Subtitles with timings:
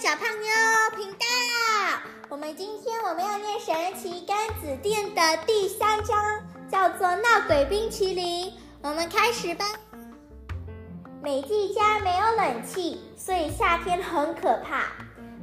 [0.00, 1.26] 小胖妞频道。
[2.30, 6.16] 我们今天我们要念神奇柑子店的第三章，
[6.70, 8.50] 叫做闹鬼冰淇淋。
[8.80, 9.66] 我们开始吧。
[11.22, 14.84] 美纪家没有冷气，所以夏天很可怕。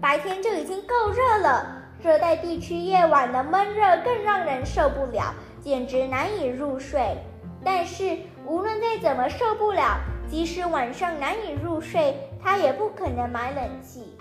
[0.01, 7.15] 白天就已经够热了，热带地区夜晚的闷热更让人受不了，简直难以入睡。
[7.63, 8.17] 但是
[8.47, 14.17] 无论再怎么受不了，即使晚上难以入睡，他也不可能买冷气。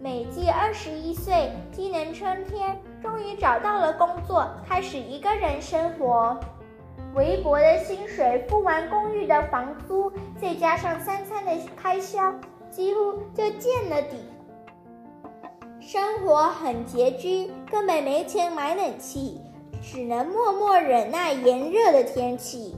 [0.00, 6.38] 美纪二十一岁，今年春天，终于找到了工作，开始一个人生活。
[7.16, 12.32] 微薄的薪水付完公寓的房租，再加上三餐的开销，
[12.70, 14.18] 几乎就见了底。
[15.80, 19.40] 生活很拮据，根本没钱买冷气，
[19.82, 22.76] 只能默默忍耐炎热的天气。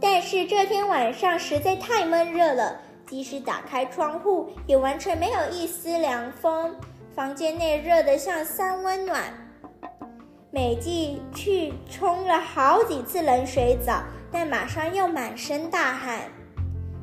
[0.00, 6.76] 但是这天晚上实在太闷热了，即使打开窗户，也完全没有一丝凉风。
[7.16, 9.22] 房间内热得像三温暖。
[10.50, 16.20] 美纪去冲了好几次冷水澡，但马上又满身大汗。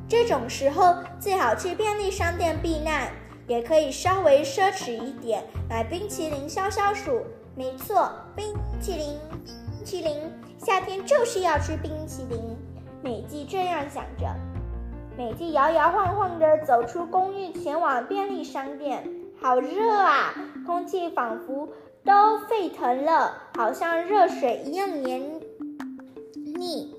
[0.08, 3.10] 这种时候最好去便利商店避难，
[3.48, 7.22] 也可以稍微奢侈一点，买冰淇淋消消暑。
[7.56, 12.56] 没错，冰淇淋，冰淇淋，夏天就是要吃冰淇淋。
[13.02, 14.26] 美纪这样想着，
[15.16, 19.02] 美纪摇摇晃晃地走出公寓，前往便利商店。
[19.40, 20.34] 好热啊，
[20.66, 21.68] 空气仿佛
[22.04, 25.40] 都沸腾了，好像热水一样黏
[26.58, 26.94] 腻。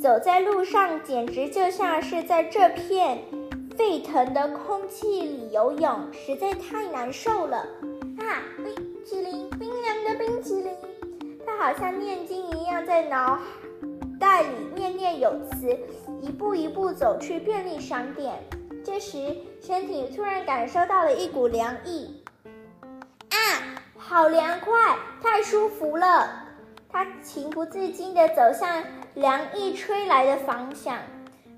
[0.00, 3.18] 走在路上，简直就像是在这片
[3.76, 7.58] 沸腾的空气里游泳，实在太难受了。
[8.18, 10.72] 啊，冰淇淋，冰凉的冰淇淋，
[11.44, 13.38] 它好像念经一样在脑。
[14.20, 15.78] 袋里念念有词，
[16.20, 18.34] 一步一步走去便利商店。
[18.84, 22.22] 这时，身体突然感受到了一股凉意，
[23.30, 23.36] 啊，
[23.96, 26.46] 好凉快，太舒服了！
[26.88, 28.82] 他情不自禁地走向
[29.14, 30.98] 凉意吹来的方向，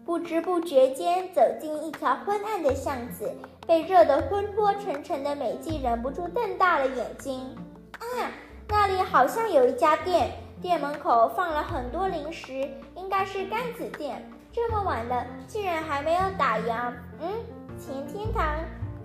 [0.04, 3.32] 不知不觉间走进一条昏暗的巷子。
[3.66, 7.56] 被热得昏昏沉沉的美纪忍不住瞪大了眼睛，
[8.00, 8.32] 啊，
[8.69, 10.32] 那里好像有一家店。
[10.60, 14.28] 店门口放了很多零食，应该是柑子店。
[14.53, 16.93] 这么晚了，竟然还没有打烊。
[17.21, 17.31] 嗯，
[17.78, 18.44] 钱天堂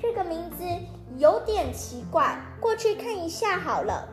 [0.01, 0.65] 这个名字
[1.17, 4.07] 有点奇怪，过去看一下好了。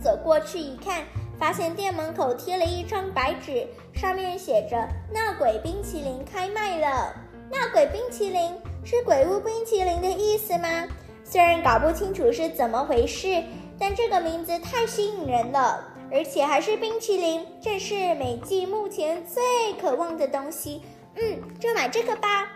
[0.00, 1.02] 走过去一看，
[1.36, 4.76] 发现店门口贴了一张白纸，上面写着
[5.12, 7.12] “闹鬼冰淇淋开卖了”。
[7.50, 10.68] 闹鬼冰淇淋是鬼屋冰淇淋的意思吗？
[11.24, 13.42] 虽然搞不清楚是怎么回事，
[13.80, 15.82] 但这个名字太吸引人了。
[16.12, 19.42] 而且还是冰淇淋，这是美纪目前最
[19.80, 20.82] 渴望的东西。
[21.16, 22.48] 嗯，就买这个吧。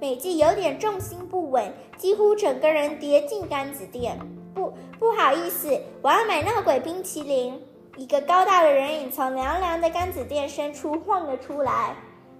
[0.00, 4.18] 美纪有点重心不稳，几乎整个人跌进柑子店。
[4.54, 7.60] 不，不好意思，我要买闹鬼冰淇淋。
[7.96, 11.96] 一个高大的人影从凉凉的柑子店深处晃了出来，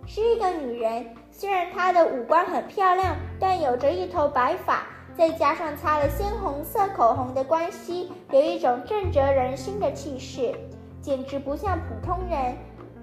[0.07, 1.15] 是一个女人。
[1.31, 4.87] 虽然她的五官很漂亮，但有着一头白发。
[5.17, 10.53] 再加上擦了鲜红色口红的关系，有一种震慑人心的气势，
[11.01, 12.57] 简直不像普通人。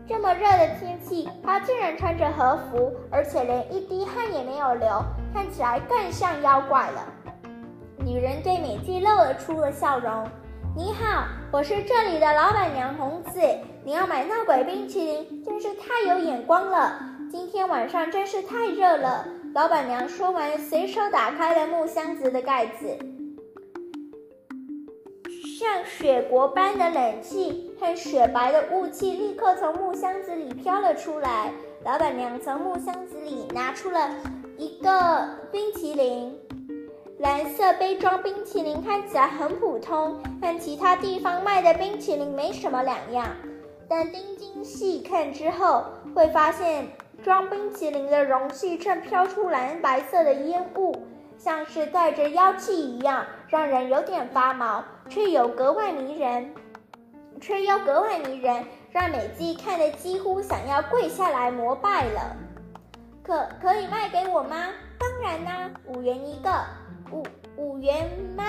[0.07, 5.01] 这么热的天气，她竟然穿着和服，而且连一滴汗也没有流，
[5.33, 7.05] 看起来更像妖怪了。
[7.99, 10.27] 女人对美纪露了出了笑容
[10.75, 13.39] ：“你好，我是这里的老板娘红子，
[13.85, 16.99] 你要买闹鬼冰淇淋，真是太有眼光了。
[17.31, 22.97] 今天晚上真是太热了。”老板娘说完，随手打开了木箱子的盖子，
[25.59, 31.51] 像雪国般的冷气和雪白的雾气立刻从木箱子里飘了出来。
[31.83, 34.15] 老板娘从木箱子里拿出了
[34.57, 36.33] 一个冰淇淋，
[37.19, 43.27] 蓝色杯装冰淇淋看起来很普通，和其他地方卖的冰淇淋没什么两样。
[43.89, 45.83] 但盯紧细看之后，
[46.15, 46.87] 会发现。
[47.23, 51.05] 装冰淇淋的容器正飘出蓝白色的烟雾，
[51.37, 56.53] 像是带着妖气一样，让人有点发毛，却又格外迷人，
[57.39, 62.35] 却又格外迷人，让美纪看得几乎想要跪下来膜拜了。
[63.23, 64.69] 可可以卖给我吗？
[64.97, 66.49] 当然啦，五元一个，
[67.11, 67.23] 五
[67.55, 68.43] 五元吗？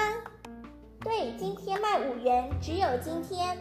[1.01, 3.59] 对，今天卖五元，只有今天。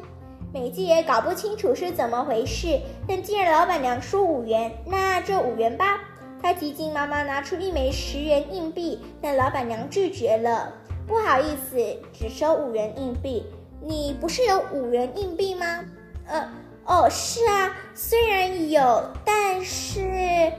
[0.54, 6.02] 美纪也搞不清楚是怎么回事，但既然老板娘说五元，那就五元吧。
[6.42, 10.74] 她急急忙忙拿出一枚十元硬币，但老板娘拒绝了。
[11.08, 11.78] 不好意思，
[12.12, 13.46] 只收五元硬币。
[13.82, 15.80] 你不是有五元硬币吗？
[16.28, 16.50] 呃，
[16.86, 20.52] 哦，是啊，虽然有，但是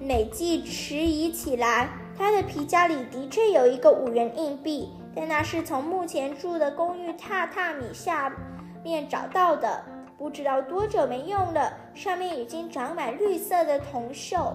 [0.00, 1.88] 美纪迟疑起来。
[2.16, 8.32] 她的皮夹里的确有一个五元硬币，但那是从目前住的公寓榻榻米下
[8.82, 9.84] 面找到的，
[10.18, 14.52] 不知道多久没用了，上面已经长满绿色的铜锈。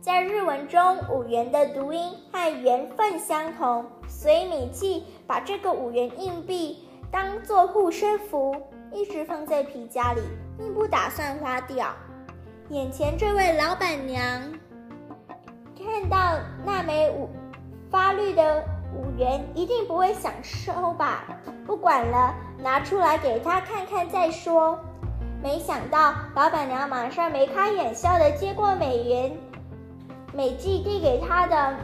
[0.00, 8.54] 在日文中，五元的读音和缘分相同，所以美纪把这个五元硬币当做护身符，
[8.92, 10.20] 一直放在皮夹里，
[10.58, 11.88] 并不打算花掉。
[12.68, 14.42] 眼前这位老板娘
[15.76, 17.30] 看到那枚五
[17.90, 18.62] 发绿的
[18.94, 21.24] 五元，一定不会想收吧？
[21.66, 22.34] 不管了，
[22.64, 24.78] 拿出来给他看看再说。
[25.42, 29.36] 没想到，老板娘马上眉开眼笑的接过美元。
[30.32, 31.76] 美纪递给他的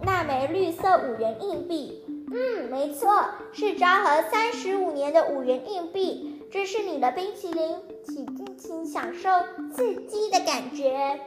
[0.00, 6.40] 那枚绿色五元硬币，嗯，没错，是昭和三十五年的五元硬币。
[6.48, 9.28] 这是你的冰淇淋，请尽情享受
[9.74, 11.18] 刺激的感觉。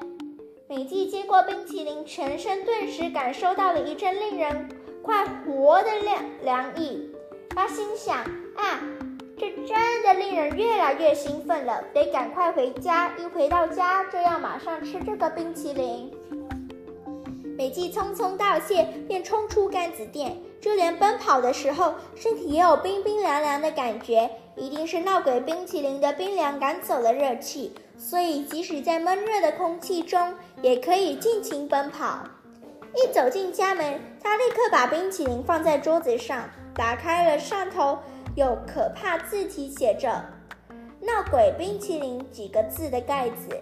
[0.69, 4.69] 美纪接过冰淇淋，全身顿时感受到了一阵令人
[5.03, 7.13] 快活的凉凉意。
[7.49, 8.23] 他心想：
[8.57, 8.81] 啊，
[9.37, 13.11] 这真的令人越来越兴奋了，得赶快回家。
[13.17, 16.11] 一回到家，就要马上吃这个冰淇淋。
[17.57, 20.37] 美纪匆匆道谢，便冲出甘子店。
[20.59, 32.23] 就连奔跑的时候，身体也有冰冰凉凉的感觉，一定是闹鬼冰淇淋的冰凉赶走了热气，所以即使在闷热的空气中，也可以尽情奔跑。
[32.95, 36.43] 一走进家门，他立刻把冰淇淋放在桌子上，
[36.75, 37.99] 打开了上头
[38.37, 40.23] 有可怕字体写着
[41.01, 43.59] “闹鬼冰淇淋”几个字的盖子。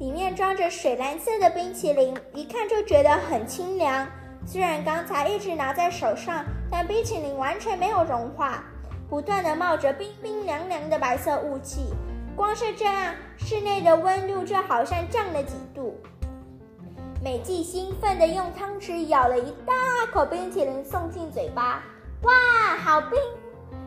[0.00, 4.04] 里面装着水蓝色的冰淇淋，一看就觉得很清凉。
[4.44, 8.64] 虽然刚才一直拿在手上，但冰淇淋完全没有融化，
[9.08, 11.94] 不断的冒着冰冰凉凉的白色雾气。
[12.34, 15.96] 光是这样，室内的温度就好像降了几度。
[17.22, 19.72] 美纪兴奋地用汤匙舀了一大
[20.12, 21.84] 口冰淇淋送进嘴巴，
[22.22, 23.16] 哇，好冰，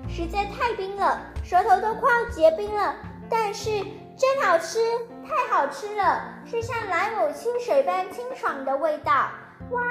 [0.08, 2.96] 实在太冰了，舌头都快要结冰了。
[3.30, 3.70] 但是
[4.18, 4.80] 真好吃。
[5.28, 9.12] 太好吃了，是像莱姆清水般清爽的味道。
[9.72, 9.82] 哇，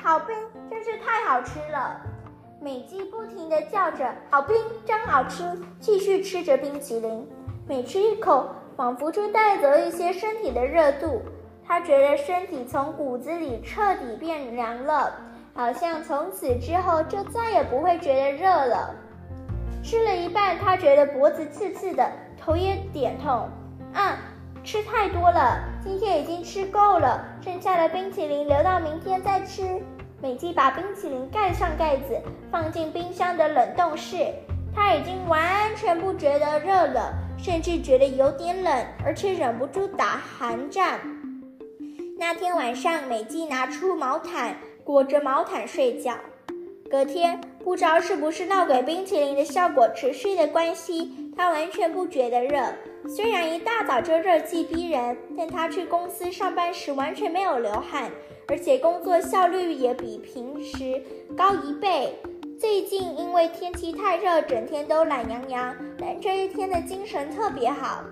[0.00, 0.36] 好冰，
[0.70, 2.00] 真是太好吃了！
[2.60, 4.56] 美姬不停地叫着：“好冰，
[4.86, 5.42] 真好吃！”
[5.80, 7.28] 继续吃着冰淇淋，
[7.66, 11.20] 每吃一口，仿佛就带走一些身体的热度。
[11.66, 15.12] 她觉得身体从骨子里彻底变凉了，
[15.52, 18.94] 好像从此之后就再也不会觉得热了。
[19.82, 23.48] 吃了一半，他觉得脖子刺刺的，头也点痛。
[23.94, 24.16] 嗯。
[24.62, 29.82] 吃太多了，今天已经吃够了，剩下的冰淇淋留到明天再吃。
[30.20, 34.18] 美纪把冰淇淋盖上盖子，放进冰箱的冷冻室。
[34.76, 41.00] 她已经完全不觉得热了，甚至觉得有点冷，而且忍不住打寒战。
[42.18, 46.12] 那天晚上，美纪拿出毛毯裹着毛毯睡觉。
[46.90, 52.60] 隔天，不知道是不是闹鬼冰淇淋的效果持续的关系，她完全不觉得热。
[53.08, 58.10] 虽然一大早就热气逼人，但他去公司上班时完全没有流汗，
[58.48, 61.00] 而且工作效率也比平时
[61.36, 62.12] 高一倍。
[62.58, 68.02] 最近因为天气太热，整天都懒洋洋，但这一天的精神特别好。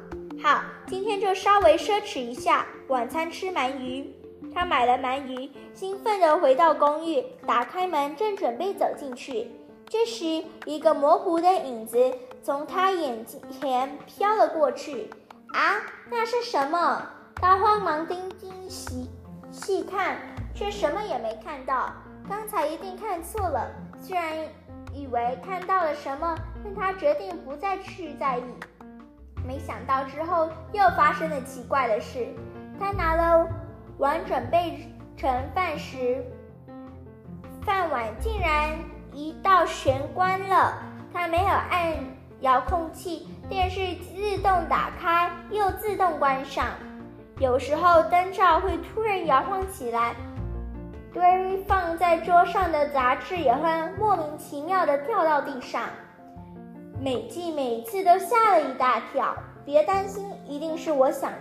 [0.40, 4.08] 好，今天就稍微奢侈一下，晚餐吃鳗鱼。
[4.54, 9.50] 他买了鳗鱼，兴奋地回到公寓，打开门，正准备走进去。
[9.86, 11.98] 这时，一个模糊的影子
[12.42, 15.10] 从他眼前飘了过去。
[15.54, 15.80] 啊，
[16.10, 17.02] 那是什么？
[17.36, 19.08] 他慌忙盯盯细
[19.50, 20.18] 细看，
[20.54, 21.92] 却什么也没看到。
[22.28, 23.70] 刚才一定看错了。
[24.00, 24.36] 虽然
[24.92, 28.42] 以为看到了什么，但他决定不再去在意。
[29.46, 32.28] 没想到之后又发生了奇怪的事。
[32.78, 33.48] 他拿了
[33.98, 36.24] 碗准备盛饭时，
[37.62, 38.76] 饭碗竟然。
[39.10, 40.80] 一道玄关了，
[41.12, 41.92] 他没有按
[42.40, 46.66] 遥控器，电视自动打开又自动关上。
[47.40, 50.14] 有时候灯罩会突然摇晃起来，
[51.12, 55.82] 堆放在桌上的杂志也会莫名其妙的掉到地上。
[57.00, 59.34] 美纪每次都吓了一大跳。
[59.64, 61.32] 别担心，一定是我想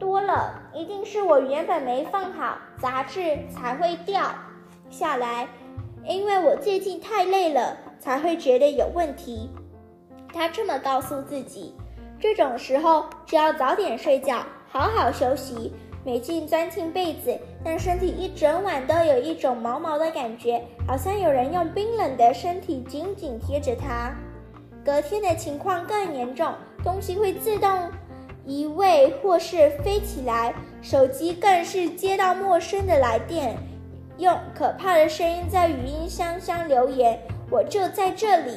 [0.00, 4.22] 多了，一定是我原本没放好杂志才会掉
[4.88, 5.46] 下来。
[6.04, 9.50] 因为我最近太累了，才会觉得有问题。
[10.32, 11.74] 他这么告诉自己。
[12.18, 15.72] 这种时候，只要早点睡觉，好好休息。
[16.02, 24.10] 美静钻进被子，但身体一整晚都有一种毛毛的感觉，好像有人用冰冷的身体紧紧贴着她。
[24.82, 27.68] 隔天的情况更严重，东西会自动
[28.46, 33.56] 移位或是飞起来，手机更是接到陌生的来电，
[34.18, 37.20] 用可怕的声音在语音箱箱留言
[37.50, 38.52] ：“我就在这里。”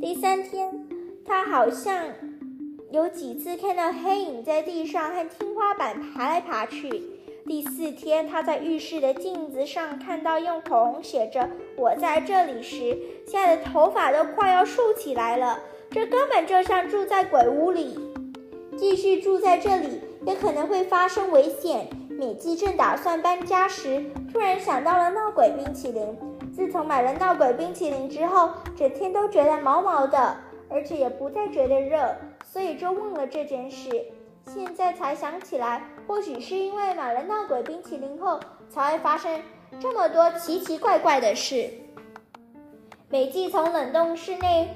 [0.00, 0.72] 第三天，
[1.24, 2.06] 他好像
[2.90, 7.02] 有几次看到黑影在地上和天花板爬来爬去。
[7.44, 15.58] 第四天，他在浴室的镜子上看到用口红写着“我在这里”时，吓得头发都快要竖起来了。
[15.90, 18.11] 这根本就像住在鬼屋里。
[18.76, 21.88] 继续住在这里也可能会发生危险。
[22.08, 26.16] 美纪正打算搬家时，突然想到了闹鬼冰淇淋。
[26.54, 30.36] 自从买了闹鬼冰淇淋之后，整天都觉得毛毛的，
[30.68, 32.14] 而且也不再觉得热，
[32.44, 33.88] 所以就忘了这件事。
[34.46, 38.38] 现在才想起来，或许是因为买了闹鬼冰淇淋后，
[38.68, 39.40] 才会发生
[39.80, 41.70] 这么多奇奇怪怪的事。
[43.08, 44.74] 美纪从冷冻室内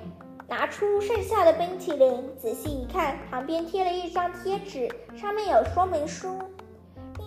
[0.49, 6.39] 拿出剩下的冰淇淋，仔细一看，旁边贴了一张贴纸，上面有说明书：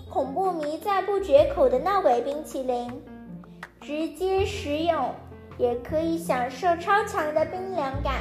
[0.10, 3.04] 恐怖迷赞不绝口的闹鬼冰淇淋，
[3.82, 5.14] 直接食用
[5.58, 8.14] 也可以享受超强的冰凉感。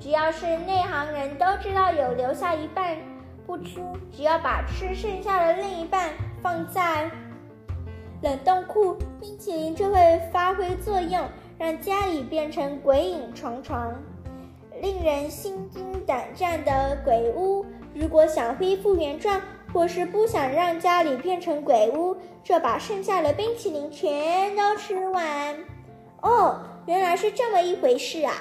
[0.00, 2.96] 只要是内行人都知道，有留下一半。
[3.46, 3.80] 不吃，
[4.12, 7.10] 只要把吃剩下的另一半放在
[8.22, 11.24] 冷冻库，冰淇淋就会发挥作用，
[11.58, 13.76] 让家里变成鬼影重重、
[14.80, 17.64] 令人心惊胆战的鬼屋。
[17.94, 19.40] 如果想恢复原状，
[19.72, 25.56] 或是不想让家里变成鬼屋，就把剩下的冰淇淋全都吃完。
[26.22, 28.34] 哦，原来是这么一回事啊！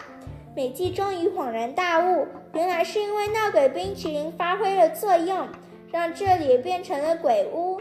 [0.55, 5.47] 美纪终于恍然大悟，原来是因为闹鬼冰淇淋发挥了作用，
[5.91, 7.79] 让这里变成了鬼屋。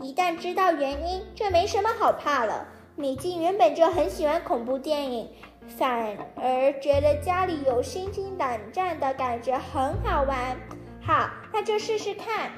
[0.00, 2.66] 一旦知道原因，这没什么好怕了。
[2.96, 5.28] 美纪原本就很喜欢恐怖电影，
[5.66, 10.56] 反而觉得家里有心惊胆战的感觉很好玩。
[11.00, 12.50] 好，那就试试看，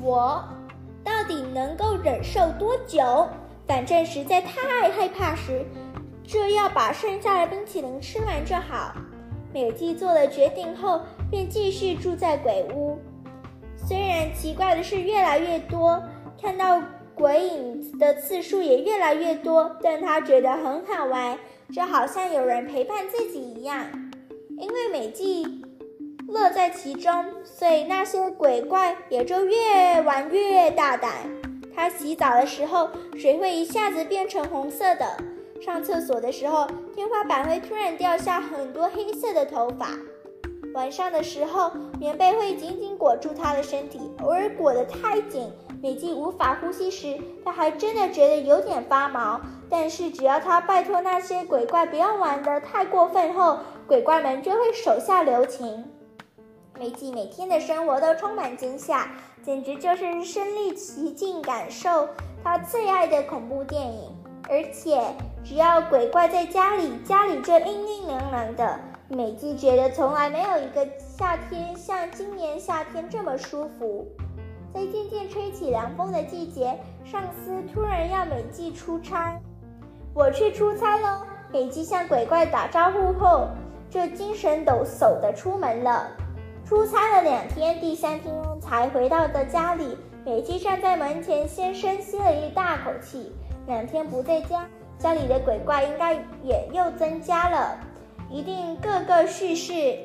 [0.00, 0.42] 我
[1.04, 3.28] 到底能够忍受多久？
[3.66, 5.64] 反正实在太害怕时。
[6.26, 8.94] 这要把剩下的冰淇淋吃完就好。
[9.52, 12.98] 美纪做了决定后，便继续住在鬼屋。
[13.76, 16.00] 虽然奇怪的事越来越多，
[16.40, 16.80] 看到
[17.16, 21.36] 鬼影的次数也越来越多，但他觉得很好玩，
[21.72, 23.86] 就好像有人陪伴自己一样。
[24.58, 25.64] 因为美纪
[26.28, 31.12] 乐在其中，所以那些鬼怪也就越玩越大胆。
[31.74, 35.06] 他洗澡的时候，水会一下子变成红色的。
[35.62, 39.88] 上厕所的时候，天花板会突然掉下很多黑色的头发。
[40.74, 45.50] 晚上的时候，棉被会紧紧裹住他的身体，偶尔裹得太紧，
[45.82, 49.40] 美纪无法呼吸时，他还真的觉得有点发毛。
[49.68, 55.84] 但是只要他拜托那些鬼怪不要玩得太过分后，鬼怪们就会手下留情。
[56.78, 59.08] 美纪每天的生活都充满惊吓，
[59.42, 62.08] 简直就是身临其境感受
[62.44, 64.16] 他最爱的恐怖电影，
[64.48, 65.00] 而且。
[65.42, 68.78] 只要鬼怪在家里，家里就阴阴凉凉的。
[69.08, 74.06] 美纪觉得从来没有一个夏天像今年夏天这么舒服。
[74.72, 79.40] 在渐渐吹起凉风的季节，上司突然要美纪出差，
[80.14, 81.22] 我去出差喽。
[81.52, 83.48] 美纪向鬼怪打招呼后，
[83.88, 86.08] 就精神抖擞的出门了。
[86.64, 93.32] 出差了两天，第三天才回到的家里，美纪站在门前，先深吸了一大口气。
[93.66, 94.66] 两天不在家。
[94.98, 96.12] 家里的鬼怪应该
[96.42, 97.78] 也又增加了，
[98.28, 99.98] 一定个个蓄势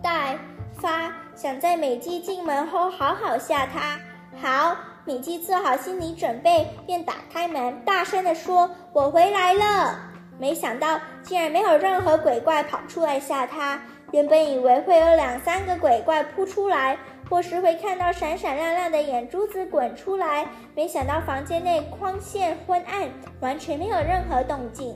[0.00, 0.38] 待
[0.74, 3.98] 发，想在美姬进门后好好吓他。
[4.40, 9.98] 好，美姬做好心理准备，便打开门，大声地说：“我回来了。”
[10.38, 13.80] 没想到竟然没有任何鬼怪跑出来吓他。
[14.10, 16.98] 原本以为会有两三个鬼怪扑出来。
[17.30, 23.08] 或是会看到闪闪亮亮的眼珠子滚出来，没想到房间内光线昏暗，
[23.40, 24.94] 完全没有任何动静。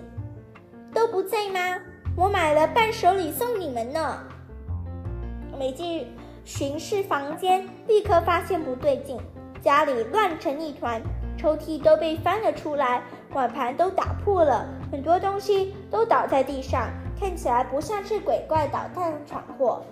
[0.93, 1.79] 都不在吗？
[2.15, 4.23] 我买了伴手礼送你们呢。
[5.59, 6.07] 美姬
[6.47, 9.19] 巡视房间，立刻发现不对劲，
[9.61, 11.03] 家里乱成一团，
[11.37, 13.03] 抽屉都被翻了出来，
[13.35, 16.89] 碗盘都打破了，很多东西都倒在地上，
[17.19, 19.85] 看起来不像是鬼怪捣蛋闯祸。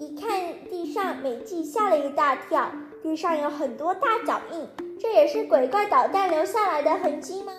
[0.00, 0.30] 一看
[0.70, 2.70] 地上，美纪吓了一大跳。
[3.02, 4.66] 地上有很多大脚印，
[4.98, 7.52] 这也是鬼怪捣蛋留下来的痕迹吗？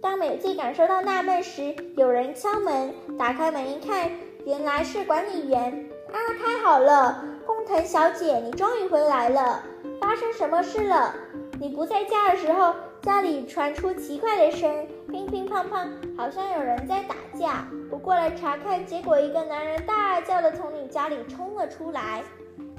[0.00, 2.94] 当美纪感受到纳闷时，有人敲门。
[3.18, 4.08] 打开门一看，
[4.46, 5.83] 原来是管理员。
[6.14, 9.60] 啊，太好了，工藤小姐，你终于回来了。
[10.00, 11.12] 发生什么事了？
[11.58, 17.66] 你不在家的时候，家里传出奇怪的声，乒乒乓乓，好像有人在打架。
[17.90, 22.22] 我过来查看，结果一个男人大叫的从你家里冲了出来。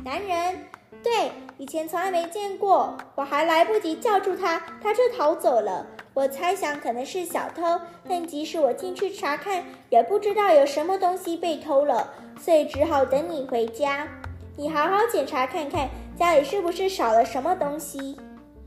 [0.06, 0.58] 男人，
[1.06, 5.86] 对，以前从来没见过，我还来不及叫住他，他就逃走了。
[6.16, 14.08] 我猜想可能是小偷，但即使我进去查看，也不知道有什么东西被偷了，所以只好等你回家。
[14.58, 18.18] 你好好检查看看，家里是不是少了什么东西？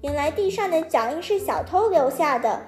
[0.02, 2.60] 原来地上的脚印是小偷留下的。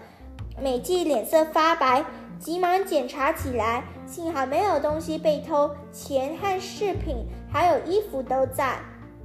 [0.60, 2.04] 美纪脸色发白，
[2.40, 8.76] 急忙检查起来，幸好没有东西被偷，钱和饰品还有衣服都在，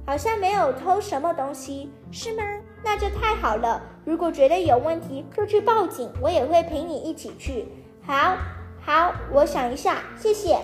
[0.06, 2.44] 好像没有偷什么东西，是吗？
[2.84, 3.82] 那就太好了。
[4.04, 7.66] 如果觉得有问题，就去报警，我也会陪你一起去。
[8.06, 8.36] 好，
[8.80, 10.56] 好，我想一下，谢谢。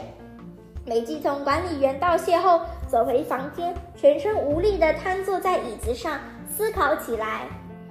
[0.87, 7.49] 美姬从管理员道谢后，走回房间，全身无力地瘫坐在椅子上，思考起来。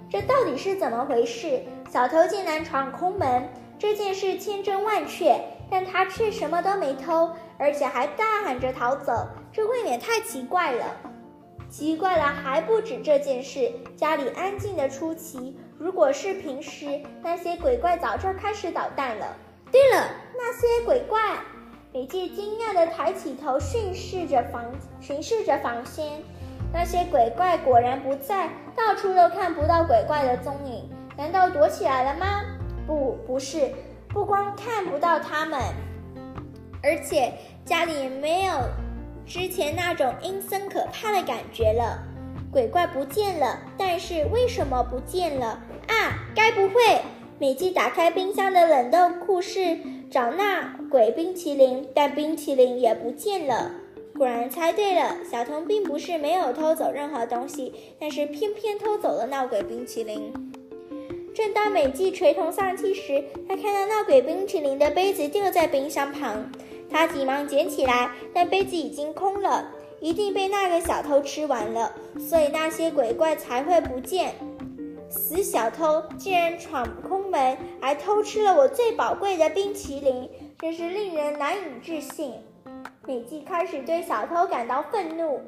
[0.09, 1.61] 这到底是怎么回事？
[1.89, 5.37] 小偷竟然闯空门，这件事千真万确，
[5.69, 10.85] 但他却什么都没偷，而且还大喊着逃走，这未免太奇怪了。
[11.71, 13.71] 奇怪了，还不止这件事。
[13.95, 19.25] 家里安静的出奇，如果是平时，那些鬼怪早就开始捣蛋了。
[19.71, 21.39] 对了，那些鬼怪，
[21.93, 24.65] 美纪惊讶的抬起头，巡视着房，
[24.99, 26.21] 巡视着房间。
[26.73, 30.89] 那些鬼怪果然不在，到处都看不到鬼怪的踪影。
[31.15, 32.41] 难道躲起来了吗？
[32.85, 33.71] 不，不是，
[34.09, 35.57] 不光看不到他们，
[36.83, 37.31] 而且
[37.63, 38.55] 家里没有。
[39.33, 42.03] 之前那种阴森可怕的感觉了，
[42.51, 45.57] 鬼怪不见了，但是为什么不见了
[45.87, 46.19] 啊？
[46.35, 46.99] 该不会
[47.39, 49.77] 美纪打开冰箱的冷冻库室
[50.11, 53.71] 找那鬼冰淇淋，但冰淇淋也不见了。
[54.17, 60.33] 果然猜对了，小童并不是没有偷走任何东西，但是偏偏偷走了闹鬼冰淇淋。
[61.33, 66.51] 正当美纪垂头丧气时，他看到闹鬼冰淇淋的杯子掉在冰箱旁。
[66.91, 69.65] 他急忙捡起来，但杯子已经空了，
[69.99, 74.35] 一定被那个小偷吃完了，所以那些鬼怪才会不见。
[75.09, 82.33] 死小偷竟然闯空门，还偷吃了我最宝贵的冰淇淋，真是令人难以置信。
[83.05, 85.41] 美纪开始对小偷感到愤怒。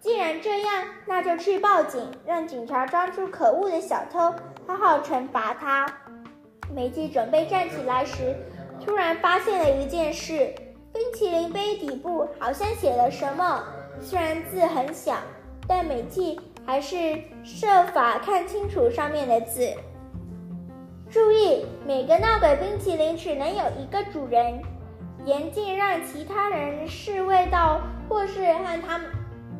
[0.00, 4.34] 既然这样，那就去报警，让警察抓住可恶的小偷，
[4.66, 5.86] 好好惩罚他。
[6.74, 8.34] 美纪准备站起来时，
[8.84, 10.52] 突然发现了一件事。
[10.94, 13.64] 冰淇淋杯底部好像写了什么，
[14.00, 15.16] 虽然字很小，
[15.66, 19.68] 但美纪还是设法看清楚上面的字。
[21.10, 24.62] 注意，每个闹鬼冰淇淋只能有一个主人，
[25.24, 29.00] 严禁让其他人试味道或是和他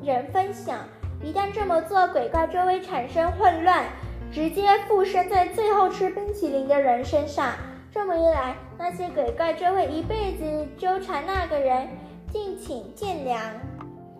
[0.05, 0.79] 人分享。
[1.21, 3.87] 一旦这么做，鬼怪就会产生混乱，
[4.31, 7.55] 直接附身在最后吃冰淇淋的人身上。
[7.91, 11.89] 这么一来，那些鬼怪就会一辈子纠缠那个人，
[12.33, 13.39] 敬请见谅。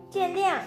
[0.09, 0.59] 见谅。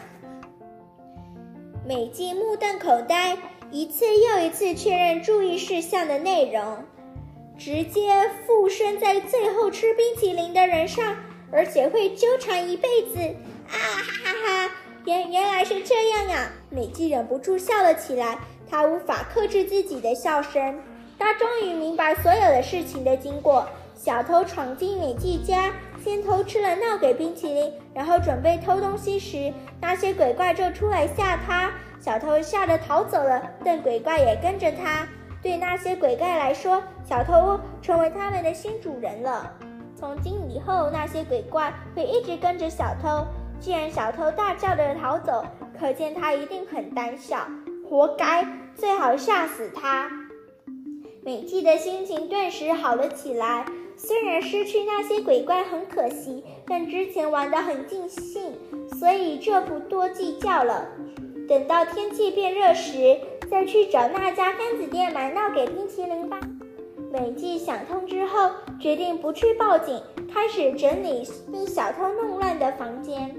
[1.86, 3.36] 美纪目瞪口呆，
[3.70, 6.84] 一次又一次确认注意事项的内容，
[7.56, 11.16] 直接附身在最后吃冰淇淋的人上，
[11.50, 13.18] 而且会纠缠一辈子。
[13.68, 14.74] 啊哈哈哈！
[15.06, 16.50] 原原来是这样呀！
[16.68, 20.78] 美纪忍不住笑了起来，她无法克制自己的笑声。
[21.18, 23.66] 他终于明白所有的事情的经过。
[23.94, 31.72] 小偷闯进美纪家，先偷吃了闹鬼冰淇淋，然后准备偷东西时，那些鬼怪就出来吓他。
[32.00, 35.04] 小偷吓得逃走了，但鬼怪也跟着他。
[35.42, 39.52] 对那些鬼怪来说，小偷成为他们的新主人了。
[39.96, 43.26] 从今以后，那些鬼怪会一直跟着小偷。
[43.58, 45.44] 既然小偷大叫着逃走，
[45.78, 47.48] 可见他一定很胆小，
[47.88, 50.08] 活该，最好吓死他。
[51.28, 53.66] 美纪的心情顿时好了起来。
[53.98, 58.54] 虽然失去那些鬼怪很可惜，但之前玩得很尽兴，
[58.98, 60.88] 所以这不多计较了。
[61.46, 63.18] 等到天气变热时，
[63.50, 66.40] 再去找那家干子店买闹给冰淇淋吧。
[67.12, 70.00] 美纪想通之后，决定不去报警，
[70.32, 73.36] 开始整理被小偷弄乱的房间。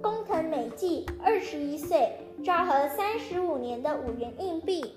[0.00, 2.08] 工藤美纪，二十一岁，
[2.44, 4.94] 昭和三十五年的五元硬币。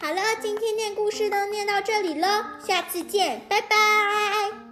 [0.00, 4.67] 好了，今天念故事都念到这里了，下次见，拜拜。